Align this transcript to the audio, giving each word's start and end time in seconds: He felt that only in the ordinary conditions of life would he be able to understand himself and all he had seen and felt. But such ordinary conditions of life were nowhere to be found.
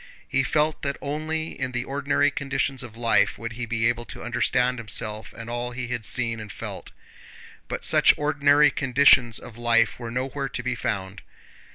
He 0.27 0.41
felt 0.41 0.81
that 0.81 0.97
only 0.99 1.49
in 1.51 1.73
the 1.73 1.83
ordinary 1.85 2.31
conditions 2.31 2.81
of 2.81 2.97
life 2.97 3.37
would 3.37 3.53
he 3.53 3.67
be 3.67 3.87
able 3.87 4.05
to 4.05 4.23
understand 4.23 4.79
himself 4.79 5.31
and 5.31 5.47
all 5.47 5.73
he 5.73 5.89
had 5.89 6.05
seen 6.05 6.39
and 6.39 6.51
felt. 6.51 6.91
But 7.67 7.85
such 7.85 8.11
ordinary 8.17 8.71
conditions 8.71 9.37
of 9.37 9.59
life 9.59 9.99
were 9.99 10.09
nowhere 10.09 10.49
to 10.49 10.63
be 10.63 10.73
found. 10.73 11.21